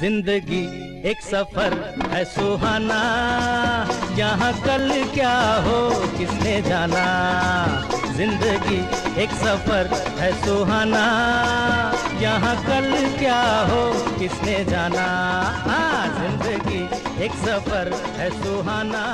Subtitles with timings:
[0.00, 0.62] ज़िंदगी
[1.08, 1.74] एक सफ़र
[2.12, 3.00] है सुहाना।
[4.18, 5.32] यहाँ कल क्या
[5.66, 5.80] हो
[6.18, 7.04] किसने जाना?
[8.16, 8.78] ज़िंदगी
[9.22, 11.04] एक सफ़र है सुहाना।
[12.22, 12.88] यहाँ कल
[13.18, 13.82] क्या हो
[14.18, 15.06] किसने जाना?
[15.68, 16.82] हाँ ज़िंदगी
[17.24, 19.04] एक सफ़र है सुहाना।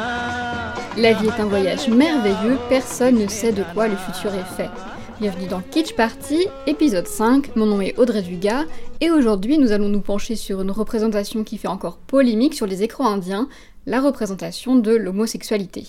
[0.97, 4.71] La vie est un voyage merveilleux, personne ne sait de quoi le futur est fait.
[5.19, 7.57] Bienvenue dans Kitsch Party, épisode 5.
[7.57, 8.65] Mon nom est Audrey Dugas
[9.01, 12.83] et aujourd'hui nous allons nous pencher sur une représentation qui fait encore polémique sur les
[12.83, 13.49] écrans indiens,
[13.87, 15.87] la représentation de l'homosexualité.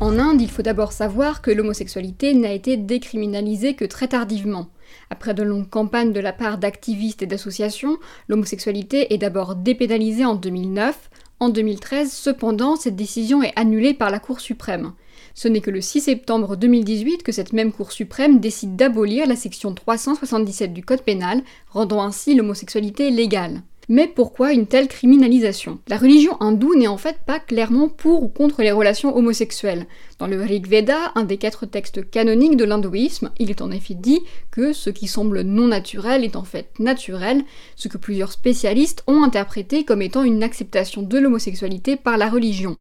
[0.00, 4.68] En Inde, il faut d'abord savoir que l'homosexualité n'a été décriminalisée que très tardivement.
[5.08, 7.96] Après de longues campagnes de la part d'activistes et d'associations,
[8.28, 11.08] l'homosexualité est d'abord dépénalisée en 2009.
[11.40, 14.92] En 2013, cependant, cette décision est annulée par la Cour suprême.
[15.40, 19.36] Ce n'est que le 6 septembre 2018 que cette même Cour suprême décide d'abolir la
[19.36, 23.62] section 377 du Code pénal, rendant ainsi l'homosexualité légale.
[23.88, 25.78] Mais pourquoi une telle criminalisation?
[25.86, 29.86] La religion hindoue n'est en fait pas clairement pour ou contre les relations homosexuelles.
[30.18, 33.94] Dans le Rig Veda, un des quatre textes canoniques de l'hindouisme, il est en effet
[33.94, 34.18] dit
[34.50, 37.44] que ce qui semble non naturel est en fait naturel,
[37.76, 42.76] ce que plusieurs spécialistes ont interprété comme étant une acceptation de l'homosexualité par la religion.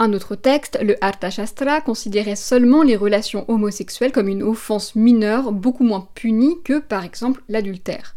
[0.00, 5.82] Un autre texte, le Arthashastra, considérait seulement les relations homosexuelles comme une offense mineure beaucoup
[5.82, 8.14] moins punie que par exemple l'adultère.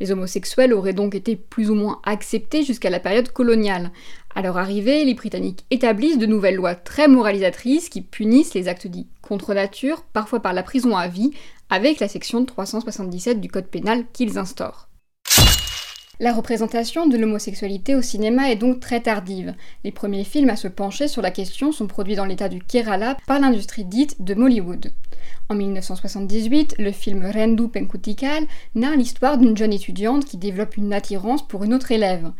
[0.00, 3.90] Les homosexuels auraient donc été plus ou moins acceptés jusqu'à la période coloniale.
[4.34, 8.86] À leur arrivée, les Britanniques établissent de nouvelles lois très moralisatrices qui punissent les actes
[8.86, 11.32] dits contre nature, parfois par la prison à vie,
[11.68, 14.87] avec la section 377 du Code pénal qu'ils instaurent.
[16.20, 19.54] La représentation de l'homosexualité au cinéma est donc très tardive.
[19.84, 23.16] Les premiers films à se pencher sur la question sont produits dans l'état du Kerala
[23.28, 24.92] par l'industrie dite de Mollywood.
[25.48, 28.42] En 1978, le film Rendu Penkutikal
[28.74, 32.32] narre l'histoire d'une jeune étudiante qui développe une attirance pour une autre élève.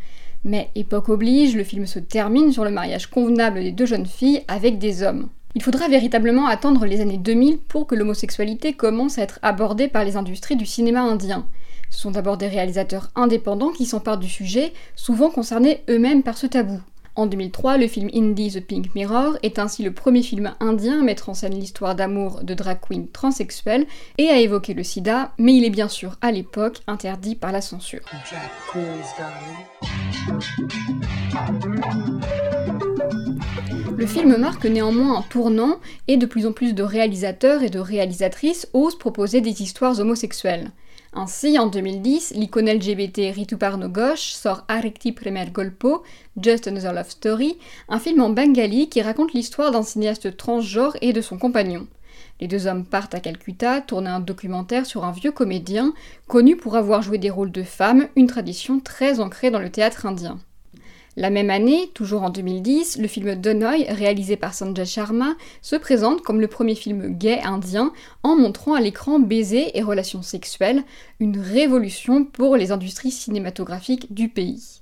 [0.43, 4.43] Mais époque oblige, le film se termine sur le mariage convenable des deux jeunes filles
[4.49, 5.29] avec des hommes.
[5.55, 10.05] Il faudra véritablement attendre les années 2000 pour que l'homosexualité commence à être abordée par
[10.05, 11.47] les industries du cinéma indien.
[11.91, 16.47] Ce sont d'abord des réalisateurs indépendants qui s'emparent du sujet, souvent concernés eux-mêmes par ce
[16.47, 16.81] tabou.
[17.19, 21.03] En 2003, le film indie The Pink Mirror est ainsi le premier film indien à
[21.03, 23.87] mettre en scène l'histoire d'amour de drag queen transsexuelles
[24.19, 27.61] et à évoquer le sida, mais il est bien sûr à l'époque interdit par la
[27.61, 28.03] censure.
[33.97, 37.81] Le film marque néanmoins un tournant et de plus en plus de réalisateurs et de
[37.81, 40.71] réalisatrices osent proposer des histoires homosexuelles.
[41.15, 46.03] Ainsi, en 2010, l'icône LGBT Rituparno Ghosh sort Arekti Premier Golpo,
[46.41, 47.59] Just Another Love Story,
[47.89, 51.87] un film en bengali qui raconte l'histoire d'un cinéaste transgenre et de son compagnon.
[52.41, 55.95] Les deux hommes partent à Calcutta tourner un documentaire sur un vieux comédien,
[56.27, 60.05] connu pour avoir joué des rôles de femmes, une tradition très ancrée dans le théâtre
[60.05, 60.39] indien.
[61.19, 66.23] La même année, toujours en 2010, le film Donoy, réalisé par Sanjay Sharma, se présente
[66.23, 67.93] comme le premier film gay indien
[68.23, 70.85] en montrant à l'écran baisers et relations sexuelles,
[71.19, 74.81] une révolution pour les industries cinématographiques du pays.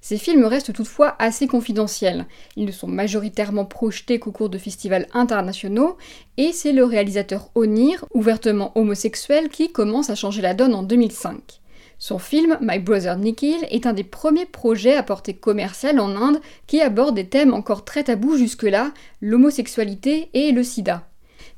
[0.00, 2.26] Ces films restent toutefois assez confidentiels.
[2.54, 5.96] Ils ne sont majoritairement projetés qu'au cours de festivals internationaux,
[6.36, 11.63] et c'est le réalisateur Onir, ouvertement homosexuel, qui commence à changer la donne en 2005.
[11.98, 16.40] Son film My Brother Nikhil est un des premiers projets à portée commerciale en Inde
[16.66, 21.08] qui aborde des thèmes encore très tabous jusque-là, l'homosexualité et le sida.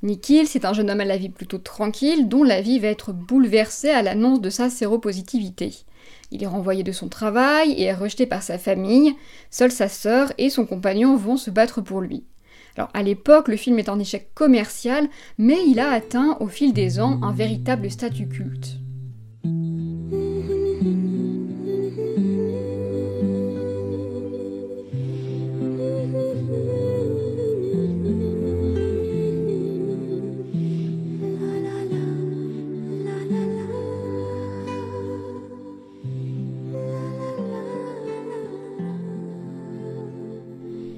[0.02, 3.12] Nikhil, c'est un jeune homme à la vie plutôt tranquille dont la vie va être
[3.12, 5.74] bouleversée à l'annonce de sa séropositivité.
[6.30, 9.14] Il est renvoyé de son travail et est rejeté par sa famille.
[9.50, 12.24] Seule sa sœur et son compagnon vont se battre pour lui.
[12.76, 15.08] Alors à l'époque, le film est un échec commercial,
[15.38, 18.78] mais il a atteint au fil des ans un véritable statut culte.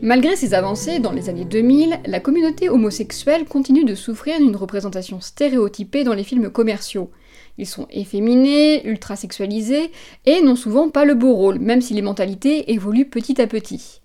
[0.09, 5.21] Malgré ces avancées, dans les années 2000, la communauté homosexuelle continue de souffrir d'une représentation
[5.21, 7.11] stéréotypée dans les films commerciaux.
[7.59, 9.91] Ils sont efféminés, ultra sexualisés,
[10.25, 14.01] et n'ont souvent pas le beau rôle, même si les mentalités évoluent petit à petit.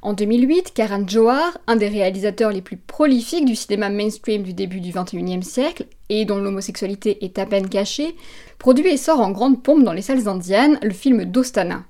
[0.00, 4.78] En 2008, Karan Johar, un des réalisateurs les plus prolifiques du cinéma mainstream du début
[4.78, 8.14] du XXIe siècle, et dont l'homosexualité est à peine cachée,
[8.60, 11.82] produit et sort en grande pompe dans les salles indiennes le film Dostana.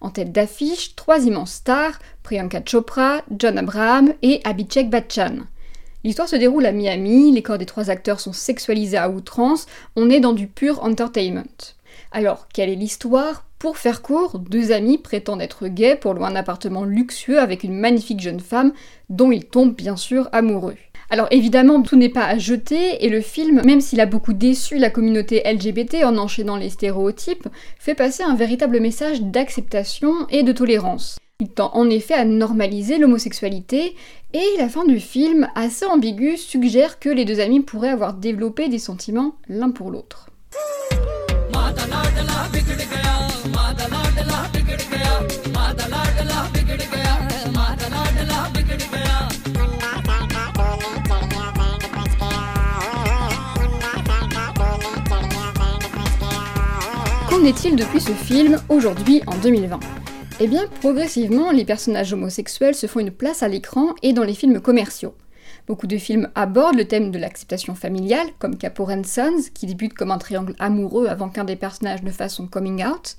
[0.00, 5.40] En tête d'affiche, trois immenses stars, Priyanka Chopra, John Abraham et Abhishek Bachchan.
[6.04, 9.66] L'histoire se déroule à Miami, les corps des trois acteurs sont sexualisés à outrance,
[9.96, 11.74] on est dans du pur entertainment.
[12.12, 13.44] Alors, quelle est l'histoire?
[13.58, 17.78] Pour faire court, deux amis prétendent être gays pour louer un appartement luxueux avec une
[17.78, 18.72] magnifique jeune femme
[19.10, 20.76] dont ils tombent bien sûr amoureux.
[21.12, 24.78] Alors évidemment, tout n'est pas à jeter, et le film, même s'il a beaucoup déçu
[24.78, 27.48] la communauté LGBT en enchaînant les stéréotypes,
[27.80, 31.18] fait passer un véritable message d'acceptation et de tolérance.
[31.40, 33.96] Il tend en effet à normaliser l'homosexualité,
[34.34, 38.68] et la fin du film, assez ambiguë, suggère que les deux amis pourraient avoir développé
[38.68, 40.28] des sentiments l'un pour l'autre.
[57.40, 59.80] Qu'en est-il depuis ce film, aujourd'hui, en 2020
[60.40, 64.34] Eh bien, progressivement, les personnages homosexuels se font une place à l'écran et dans les
[64.34, 65.14] films commerciaux.
[65.66, 70.10] Beaucoup de films abordent le thème de l'acceptation familiale, comme Capo Sons, qui débute comme
[70.10, 73.16] un triangle amoureux avant qu'un des personnages ne fasse son coming out.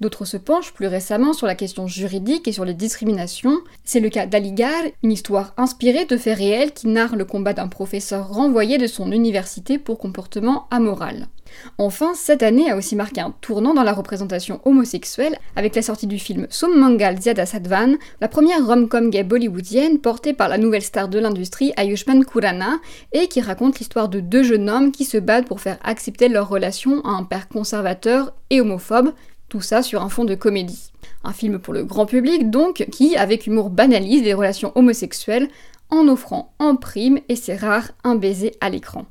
[0.00, 3.58] D'autres se penchent plus récemment sur la question juridique et sur les discriminations.
[3.84, 7.68] C'est le cas d'Aligar, une histoire inspirée de faits réels qui narre le combat d'un
[7.68, 11.28] professeur renvoyé de son université pour comportement amoral.
[11.78, 16.06] Enfin, cette année a aussi marqué un tournant dans la représentation homosexuelle avec la sortie
[16.06, 21.08] du film Summangal Ziada Sadvan, la première rom-com gay bollywoodienne portée par la nouvelle star
[21.08, 22.78] de l'industrie Ayushman Khurrana
[23.12, 26.48] et qui raconte l'histoire de deux jeunes hommes qui se battent pour faire accepter leur
[26.48, 29.12] relation à un père conservateur et homophobe,
[29.48, 30.92] tout ça sur un fond de comédie.
[31.24, 35.48] Un film pour le grand public donc qui, avec humour, banalise les relations homosexuelles
[35.90, 39.04] en offrant en prime, et c'est rare, un baiser à l'écran.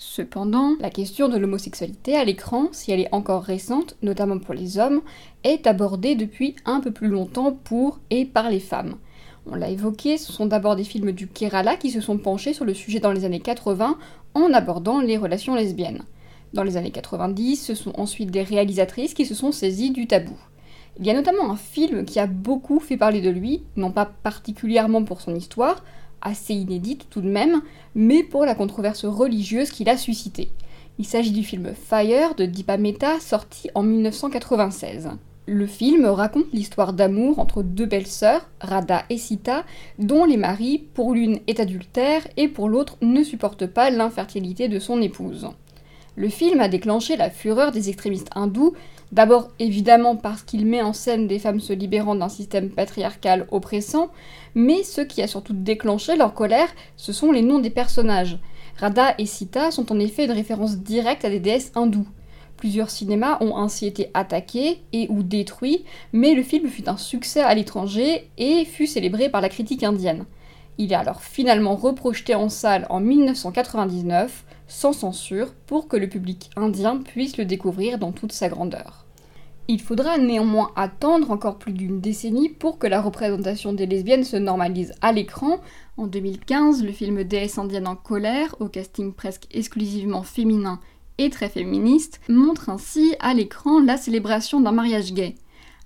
[0.00, 4.78] Cependant, la question de l'homosexualité à l'écran, si elle est encore récente, notamment pour les
[4.78, 5.00] hommes,
[5.42, 8.94] est abordée depuis un peu plus longtemps pour et par les femmes.
[9.50, 12.64] On l'a évoqué, ce sont d'abord des films du Kerala qui se sont penchés sur
[12.64, 13.98] le sujet dans les années 80
[14.34, 16.04] en abordant les relations lesbiennes.
[16.52, 20.36] Dans les années 90, ce sont ensuite des réalisatrices qui se sont saisies du tabou.
[21.00, 24.06] Il y a notamment un film qui a beaucoup fait parler de lui, non pas
[24.06, 25.82] particulièrement pour son histoire,
[26.22, 27.62] assez inédite tout de même,
[27.94, 30.50] mais pour la controverse religieuse qu'il a suscitée.
[30.98, 35.10] Il s'agit du film Fire de Deepa Mehta, sorti en 1996.
[35.46, 39.64] Le film raconte l'histoire d'amour entre deux belles sœurs, Radha et Sita,
[39.98, 44.78] dont les maris, pour l'une, est adultère et pour l'autre, ne supportent pas l'infertilité de
[44.78, 45.48] son épouse.
[46.16, 48.74] Le film a déclenché la fureur des extrémistes hindous,
[49.12, 54.10] d'abord évidemment parce qu'il met en scène des femmes se libérant d'un système patriarcal oppressant,
[54.54, 58.38] mais ce qui a surtout déclenché leur colère, ce sont les noms des personnages.
[58.76, 62.06] Radha et Sita sont en effet une référence directe à des déesses hindoues.
[62.56, 67.40] Plusieurs cinémas ont ainsi été attaqués et ou détruits, mais le film fut un succès
[67.40, 70.24] à l'étranger et fut célébré par la critique indienne.
[70.76, 76.50] Il est alors finalement reprojeté en salle en 1999, sans censure, pour que le public
[76.56, 79.06] indien puisse le découvrir dans toute sa grandeur.
[79.70, 84.36] Il faudra néanmoins attendre encore plus d'une décennie pour que la représentation des lesbiennes se
[84.36, 85.60] normalise à l'écran.
[85.98, 90.80] En 2015, le film Déesse indienne en colère, au casting presque exclusivement féminin
[91.18, 95.34] et très féministe, montre ainsi à l'écran la célébration d'un mariage gay.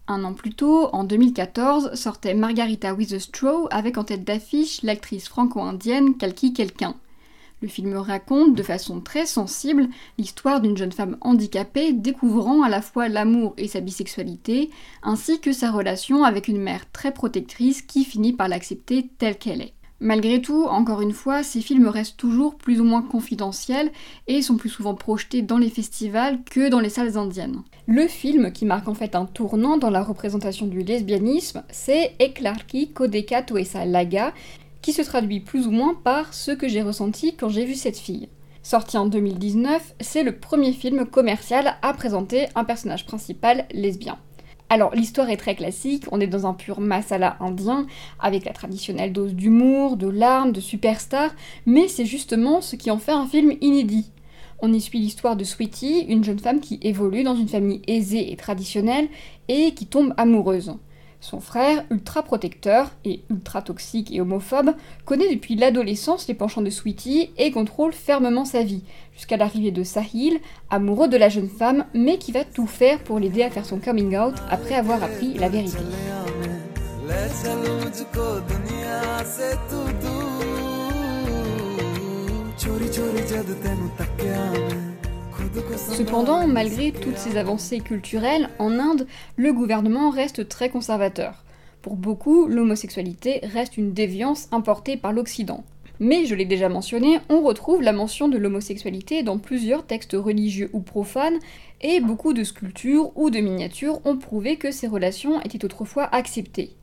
[0.06, 4.82] Un an plus tôt, en 2014, sortait Margarita with a Straw avec en tête d'affiche
[4.82, 6.94] l'actrice franco-indienne Kalki Quelqu'un.
[7.62, 9.88] Le film raconte de façon très sensible
[10.19, 14.69] l'histoire d'une jeune femme handicapée découvrant à la fois l'amour et sa bisexualité,
[15.05, 19.63] ainsi que sa relation avec une mère très protectrice qui finit par l'accepter telle qu'elle
[19.63, 19.75] est.
[20.01, 23.93] Malgré tout, encore une fois, ces films restent toujours plus ou moins confidentiels
[24.27, 27.63] et sont plus souvent projetés dans les festivals que dans les salles indiennes.
[27.87, 32.91] Le film qui marque en fait un tournant dans la représentation du lesbianisme, c'est Eklarki
[32.91, 34.34] Kodeka Tuesa Laga,
[34.82, 37.98] qui se traduit plus ou moins par ce que j'ai ressenti quand j'ai vu cette
[37.98, 38.29] fille.
[38.65, 44.19] Sorti en 2019, c'est le premier film commercial à présenter un personnage principal lesbien.
[44.69, 47.86] Alors l'histoire est très classique, on est dans un pur masala indien,
[48.20, 51.31] avec la traditionnelle dose d'humour, de larmes, de superstar,
[51.67, 54.10] mais c'est justement ce qui en fait un film inédit.
[54.60, 58.32] On y suit l'histoire de Sweetie, une jeune femme qui évolue dans une famille aisée
[58.32, 59.08] et traditionnelle
[59.48, 60.77] et qui tombe amoureuse.
[61.22, 64.72] Son frère, ultra protecteur et ultra toxique et homophobe,
[65.05, 68.82] connaît depuis l'adolescence les penchants de Sweetie et contrôle fermement sa vie,
[69.14, 73.20] jusqu'à l'arrivée de Sahil, amoureux de la jeune femme, mais qui va tout faire pour
[73.20, 75.79] l'aider à faire son coming out après avoir appris la vérité.
[85.77, 89.06] Cependant, malgré toutes ces avancées culturelles, en Inde,
[89.37, 91.44] le gouvernement reste très conservateur.
[91.82, 95.65] Pour beaucoup, l'homosexualité reste une déviance importée par l'Occident.
[96.01, 100.71] Mais, je l'ai déjà mentionné, on retrouve la mention de l'homosexualité dans plusieurs textes religieux
[100.73, 101.39] ou profanes,
[101.81, 106.77] et beaucoup de sculptures ou de miniatures ont prouvé que ces relations étaient autrefois acceptées.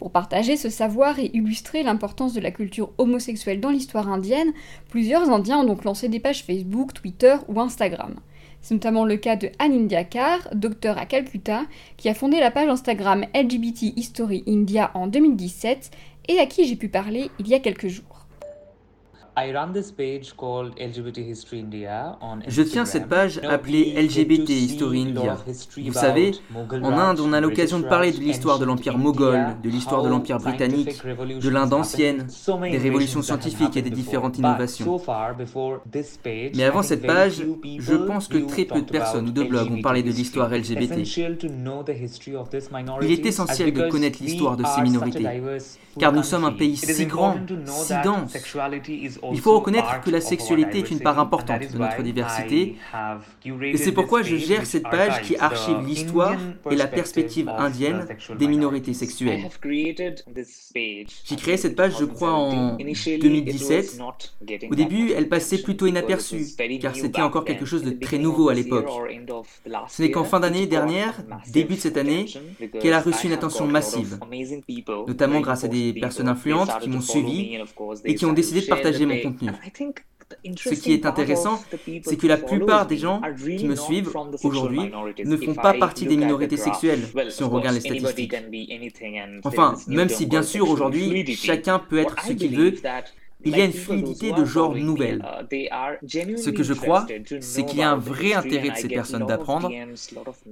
[0.00, 4.54] Pour partager ce savoir et illustrer l'importance de la culture homosexuelle dans l'histoire indienne,
[4.88, 8.14] plusieurs Indiens ont donc lancé des pages Facebook, Twitter ou Instagram.
[8.62, 11.66] C'est notamment le cas de Anindya Kar, docteur à Calcutta,
[11.98, 15.90] qui a fondé la page Instagram LGBT History India en 2017
[16.28, 18.19] et à qui j'ai pu parler il y a quelques jours.
[22.48, 25.38] Je tiens cette page appelée LGBT History India.
[25.78, 29.70] Vous savez, en Inde, on a l'occasion de parler de l'histoire de l'Empire moghol, de
[29.70, 32.26] l'histoire de l'Empire britannique, de l'Inde ancienne,
[32.62, 35.00] des révolutions scientifiques et des différentes innovations.
[36.54, 37.42] Mais avant cette page,
[37.78, 41.02] je pense que très peu de personnes ou de blogs ont parlé de l'histoire LGBT.
[43.02, 45.42] Il est essentiel de connaître l'histoire de ces minorités,
[45.98, 48.32] car nous sommes un pays si grand, si dense.
[49.32, 52.76] Il faut reconnaître que la sexualité est une part importante de notre diversité,
[53.44, 56.36] et c'est pourquoi je gère cette page qui archive l'histoire
[56.70, 58.06] et la perspective indienne
[58.38, 59.48] des minorités sexuelles.
[60.74, 64.00] J'ai créé cette page, je crois, en 2017.
[64.70, 66.46] Au début, elle passait plutôt inaperçue,
[66.80, 68.88] car c'était encore quelque chose de très nouveau à l'époque.
[69.88, 72.26] Ce n'est qu'en fin d'année dernière, début de cette année,
[72.80, 74.18] qu'elle a reçu une attention massive,
[75.06, 77.58] notamment grâce à des personnes influentes qui m'ont suivi
[78.04, 79.50] et qui ont décidé de partager mon contenu.
[80.56, 81.60] Ce qui est intéressant,
[82.04, 84.12] c'est que la plupart des gens qui me suivent
[84.44, 84.92] aujourd'hui
[85.24, 88.34] ne font pas partie des minorités sexuelles, si on regarde les statistiques.
[89.44, 92.74] Enfin, même si bien sûr aujourd'hui, chacun peut être ce qu'il veut,
[93.44, 95.24] il y a une fluidité de genre nouvelle.
[95.50, 97.06] Ce que je crois,
[97.40, 99.70] c'est qu'il y a un vrai intérêt de ces personnes d'apprendre,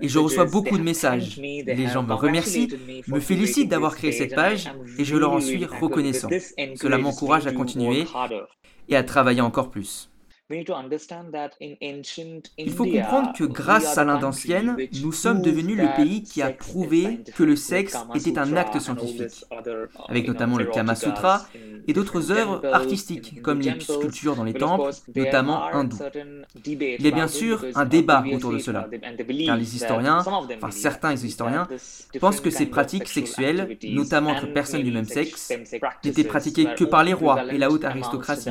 [0.01, 1.39] et je reçois beaucoup de messages.
[1.39, 2.69] Les gens me remercient,
[3.07, 6.29] me félicitent d'avoir créé cette page, et je leur en suis reconnaissant.
[6.77, 8.05] Cela m'encourage à continuer
[8.89, 10.11] et à travailler encore plus.
[10.51, 10.65] Il
[12.71, 17.21] faut comprendre que grâce à l'Inde ancienne, nous sommes devenus le pays qui a prouvé
[17.37, 19.45] que le sexe était un acte scientifique,
[20.09, 21.47] avec notamment le Kama Sutra
[21.87, 25.99] et d'autres œuvres artistiques, comme les sculptures dans les temples, notamment hindous.
[26.65, 28.89] Il y a bien sûr un débat autour de cela,
[29.45, 31.69] car les historiens, enfin certains historiens,
[32.21, 35.53] pensent que ces pratiques sexuelles, notamment entre personnes du même sexe,
[36.05, 38.49] n'étaient pratiquées que par les rois et la haute aristocratie.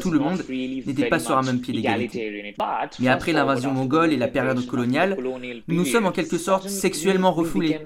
[0.00, 2.54] Tout le monde n'était pas sur un même pied d'égalité.
[3.00, 5.16] Mais après l'invasion mongole et la période coloniale,
[5.68, 7.80] nous sommes en quelque sorte sexuellement refoulés.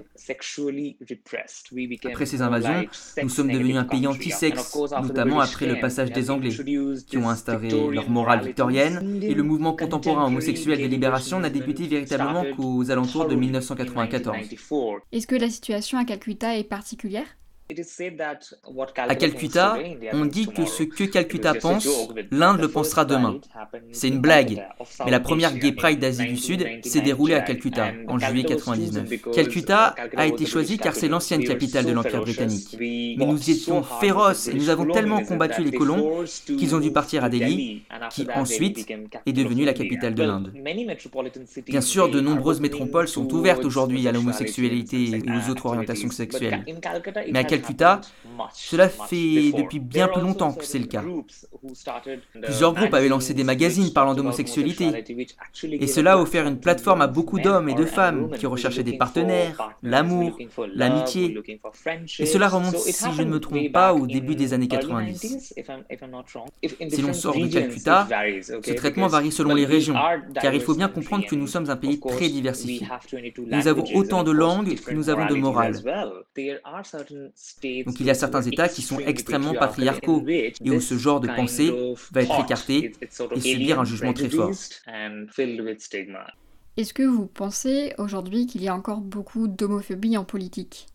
[2.05, 2.87] Après ces invasions,
[3.23, 6.51] nous sommes devenus un pays anti-sexe, notamment après le passage des Anglais,
[7.07, 11.87] qui ont instauré leur morale victorienne, et le mouvement contemporain homosexuel de libération n'a débuté
[11.87, 14.37] véritablement qu'aux alentours de 1994.
[15.13, 17.27] Est-ce que la situation à Calcutta est particulière?
[19.09, 19.77] À Calcutta,
[20.13, 21.89] on dit que ce que Calcutta pense,
[22.31, 23.41] l'Inde le pensera demain.
[23.91, 24.63] C'est une blague,
[25.05, 29.33] mais la première Gay Pride d'Asie du Sud s'est déroulée à Calcutta en juillet 1999.
[29.35, 32.77] Calcutta a été choisi car c'est l'ancienne capitale de l'Empire britannique.
[32.79, 37.25] Mais nous étions féroces et nous avons tellement combattu les colons qu'ils ont dû partir
[37.25, 38.89] à Delhi, qui ensuite
[39.27, 40.53] est devenue la capitale de l'Inde.
[41.67, 46.65] Bien sûr, de nombreuses métropoles sont ouvertes aujourd'hui à l'homosexualité et aux autres orientations sexuelles.
[47.33, 48.01] Mais à Calcutta,
[48.53, 51.03] cela fait depuis bien plus longtemps que c'est le cas.
[52.43, 55.05] Plusieurs groupes avaient lancé des magazines parlant d'homosexualité,
[55.63, 58.97] et cela a offert une plateforme à beaucoup d'hommes et de femmes qui recherchaient des
[58.97, 60.39] partenaires, l'amour,
[60.75, 61.39] l'amitié,
[62.19, 65.55] et cela remonte, si je ne me trompe pas, au début des années 90.
[66.89, 68.07] Si l'on sort de Calcutta,
[68.43, 69.95] ce traitement varie selon les régions,
[70.41, 72.87] car il faut bien comprendre que nous sommes un pays très diversifié.
[73.39, 75.75] Nous avons autant de langues que nous avons de morale.
[77.63, 81.29] Donc il y a certains États qui sont extrêmement patriarcaux et où ce genre de
[81.29, 81.73] pensée
[82.13, 82.93] va être écarté
[83.35, 84.51] et subir un jugement très fort.
[86.77, 90.87] Est-ce que vous pensez aujourd'hui qu'il y a encore beaucoup d'homophobie en politique?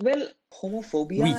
[0.00, 1.34] Oui,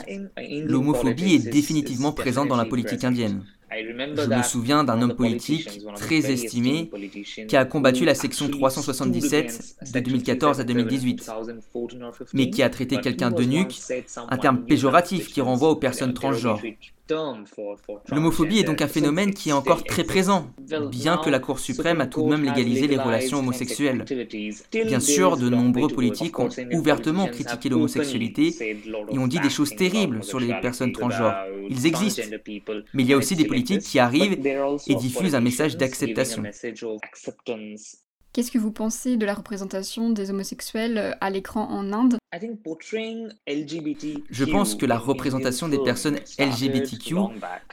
[0.66, 3.46] l'homophobie est définitivement présente dans la politique indienne.
[3.72, 6.90] Je me souviens d'un homme politique très estimé
[7.48, 11.30] qui a combattu la section 377 de 2014 à 2018,
[12.34, 13.76] mais qui a traité quelqu'un de nuque,
[14.30, 16.62] un terme péjoratif qui renvoie aux personnes transgenres.
[18.10, 20.48] L'homophobie est donc un phénomène qui est encore très présent,
[20.90, 24.06] bien que la Cour suprême a tout de même légalisé les relations homosexuelles.
[24.72, 28.78] Bien sûr, de nombreux politiques ont ouvertement critiqué l'homosexualité
[29.12, 31.36] et ont dit des choses terribles sur les personnes transgenres.
[31.70, 32.24] Ils existent,
[32.94, 34.40] mais il y a aussi des politiques qui arrivent
[34.88, 36.44] et diffusent un message d'acceptation.
[38.34, 42.18] Qu'est-ce que vous pensez de la représentation des homosexuels à l'écran en Inde?
[44.30, 47.16] Je pense que la représentation des personnes LGBTQ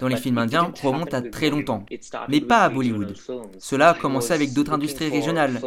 [0.00, 1.84] dans les films indiens remonte à très longtemps,
[2.28, 3.14] mais pas à Bollywood.
[3.58, 5.60] Cela a commencé avec d'autres industries régionales.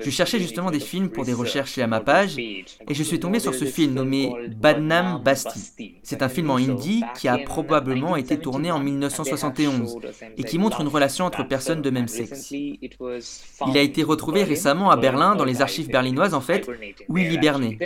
[0.00, 3.40] Je cherchais justement des films pour des recherches à ma page, et je suis tombé
[3.40, 5.94] sur ce film nommé Badnam Basti.
[6.02, 9.98] C'est un film en hindi qui a probablement été tourné en 1971
[10.36, 12.50] et qui montre une relation entre personnes de même sexe.
[12.52, 16.68] Il a été retrouvé récemment à Berlin, dans les archives berlinoises en fait,
[17.08, 17.78] où il hibernait.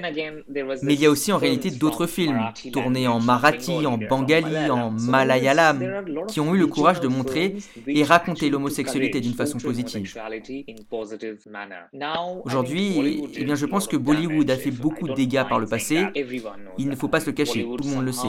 [0.83, 2.41] Mais il y a aussi en réalité d'autres films,
[2.73, 8.03] tournés en marathi, en bengali, en malayalam, qui ont eu le courage de montrer et
[8.05, 10.15] raconter l'homosexualité d'une façon positive.
[12.45, 16.05] Aujourd'hui, eh bien, je pense que Bollywood a fait beaucoup de dégâts par le passé.
[16.79, 18.29] Il ne faut pas se le cacher, tout le monde le sait.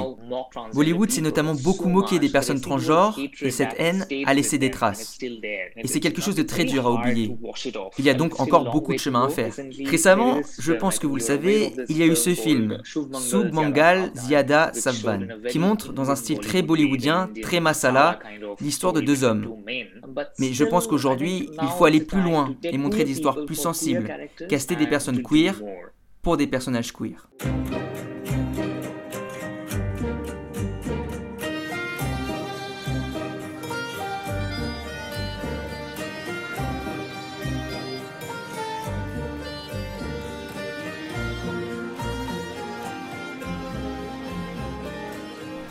[0.74, 5.18] Bollywood s'est notamment beaucoup moqué des personnes transgenres et cette haine a laissé des traces.
[5.22, 7.36] Et c'est quelque chose de très dur à oublier.
[7.98, 9.54] Il y a donc encore beaucoup de chemin à faire.
[9.86, 12.80] Récemment, je pense que vous le savez, il y a eu ce film,
[13.14, 18.20] Sub Mangal Ziada Savvan, qui montre dans un style très bollywoodien, très masala,
[18.62, 19.56] l'histoire de deux hommes.
[20.40, 24.12] Mais je pense qu'aujourd'hui, il faut aller plus loin et montrer des histoires plus sensibles,
[24.50, 25.62] caster des personnes queer
[26.22, 27.30] pour des personnages queer.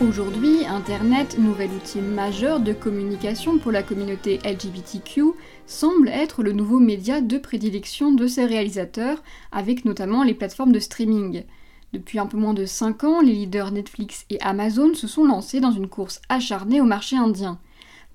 [0.07, 5.33] Aujourd'hui, Internet, nouvel outil majeur de communication pour la communauté LGBTQ,
[5.67, 10.79] semble être le nouveau média de prédilection de ses réalisateurs, avec notamment les plateformes de
[10.79, 11.45] streaming.
[11.95, 15.61] Depuis un peu moins de 5 ans, les leaders Netflix et Amazon se sont lancés
[15.61, 17.59] dans une course acharnée au marché indien.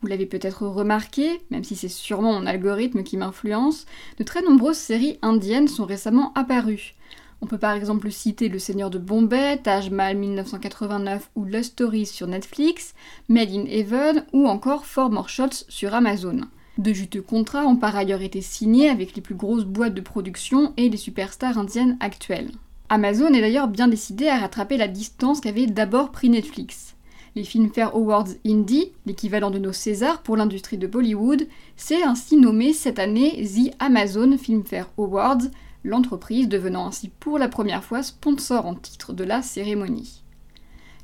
[0.02, 3.88] Vous l'avez peut-être remarqué, même si c'est sûrement mon algorithme qui m'influence,
[4.20, 6.94] de très nombreuses séries indiennes sont récemment apparues.
[7.42, 12.06] On peut par exemple citer Le Seigneur de Bombay, Taj Mahal 1989 ou Lust Stories
[12.06, 12.94] sur Netflix,
[13.30, 16.42] Made in Heaven ou encore Four More Shots sur Amazon.
[16.78, 20.74] De juteux contrats ont par ailleurs été signés avec les plus grosses boîtes de production
[20.78, 22.52] et les superstars indiennes actuelles.
[22.90, 26.96] Amazon est d'ailleurs bien décidé à rattraper la distance qu'avait d'abord pris Netflix.
[27.36, 31.48] Les Filmfare Awards Indie, l'équivalent de nos Césars pour l'industrie de Bollywood,
[31.78, 35.44] s'est ainsi nommé cette année The Amazon Filmfare Awards,
[35.84, 40.24] l'entreprise devenant ainsi pour la première fois sponsor en titre de la cérémonie.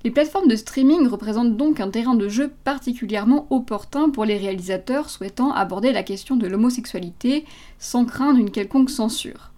[0.03, 5.09] Les plateformes de streaming représentent donc un terrain de jeu particulièrement opportun pour les réalisateurs
[5.09, 7.43] souhaitant aborder la question de l'homosexualité
[7.79, 9.51] sans craindre une quelconque censure.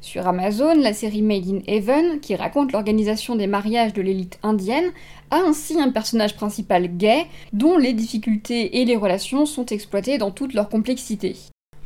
[0.00, 4.92] Sur Amazon, la série Made in Heaven, qui raconte l'organisation des mariages de l'élite indienne,
[5.30, 10.30] a ainsi un personnage principal gay, dont les difficultés et les relations sont exploitées dans
[10.30, 11.36] toute leur complexité.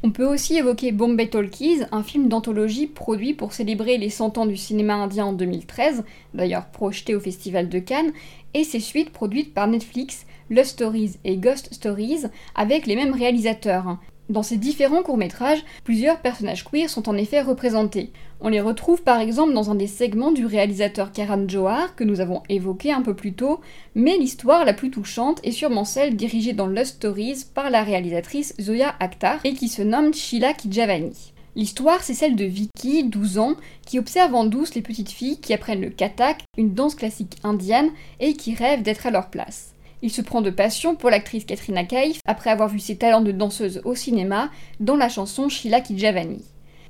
[0.05, 4.47] On peut aussi évoquer Bombay Talkies, un film d'anthologie produit pour célébrer les 100 ans
[4.47, 6.03] du cinéma indien en 2013,
[6.35, 8.13] d'ailleurs projeté au Festival de Cannes,
[8.53, 12.25] et ses suites produites par Netflix, Love Stories et Ghost Stories,
[12.57, 13.99] avec les mêmes réalisateurs.
[14.29, 18.13] Dans ces différents courts-métrages, plusieurs personnages queer sont en effet représentés.
[18.41, 22.21] On les retrouve par exemple dans un des segments du réalisateur Karan Johar que nous
[22.21, 23.61] avons évoqué un peu plus tôt,
[23.95, 28.55] mais l'histoire la plus touchante est sûrement celle dirigée dans Lust Stories par la réalisatrice
[28.61, 31.33] Zoya Akhtar et qui se nomme Sheila Kijavani.
[31.55, 33.57] L'histoire, c'est celle de Vicky, 12 ans,
[33.87, 37.91] qui observe en douce les petites filles qui apprennent le kathak, une danse classique indienne,
[38.21, 39.72] et qui rêvent d'être à leur place.
[40.03, 43.31] Il se prend de passion pour l'actrice Katrina Kaif après avoir vu ses talents de
[43.31, 46.45] danseuse au cinéma dans la chanson Sheila Kijavani.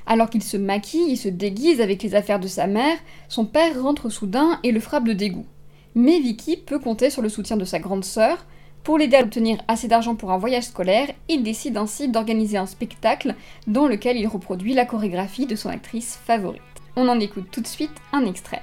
[0.06, 2.96] Alors qu'il se maquille et se déguise avec les affaires de sa mère,
[3.28, 5.46] son père rentre soudain et le frappe de dégoût.
[5.94, 8.46] Mais Vicky peut compter sur le soutien de sa grande sœur.
[8.82, 12.66] Pour l'aider à obtenir assez d'argent pour un voyage scolaire, il décide ainsi d'organiser un
[12.66, 13.34] spectacle
[13.66, 16.62] dans lequel il reproduit la chorégraphie de son actrice favorite.
[16.96, 18.62] On en écoute tout de suite un extrait.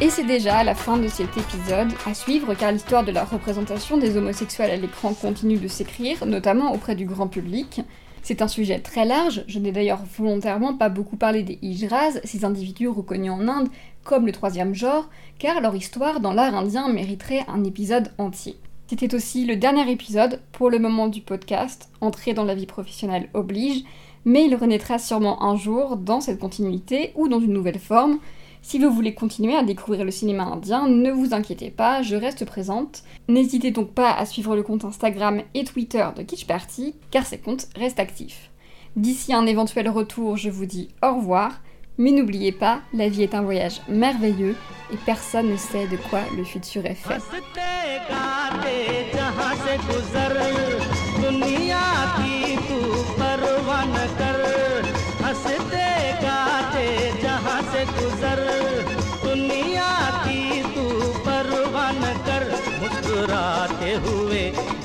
[0.00, 3.96] Et c'est déjà la fin de cet épisode à suivre car l'histoire de la représentation
[3.96, 7.80] des homosexuels à l'écran continue de s'écrire, notamment auprès du grand public.
[8.22, 12.44] C'est un sujet très large, je n'ai d'ailleurs volontairement pas beaucoup parlé des Hijras, ces
[12.44, 13.68] individus reconnus en Inde
[14.04, 18.56] comme le troisième genre, car leur histoire dans l'art indien mériterait un épisode entier.
[18.86, 23.30] C'était aussi le dernier épisode pour le moment du podcast, Entrer dans la vie professionnelle
[23.34, 23.82] oblige,
[24.24, 28.20] mais il renaîtra sûrement un jour dans cette continuité ou dans une nouvelle forme,
[28.62, 32.44] si vous voulez continuer à découvrir le cinéma indien, ne vous inquiétez pas, je reste
[32.44, 33.02] présente.
[33.28, 37.38] N'hésitez donc pas à suivre le compte Instagram et Twitter de Kitsch Party, car ces
[37.38, 38.50] comptes restent actifs.
[38.96, 41.60] D'ici un éventuel retour, je vous dis au revoir,
[41.98, 44.54] mais n'oubliez pas, la vie est un voyage merveilleux
[44.92, 47.18] et personne ne sait de quoi le futur est fait.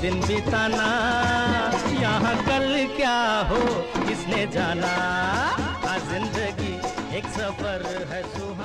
[0.04, 0.86] दिन बिताना।
[2.00, 3.16] यहाँ कल क्या
[3.50, 3.60] हो
[3.96, 4.92] किसने जाना?
[6.10, 6.72] ज़िंदगी
[7.18, 8.63] एक सफ़र है सुहाना।